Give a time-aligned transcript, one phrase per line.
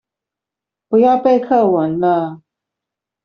[0.89, 2.41] 不要背課文了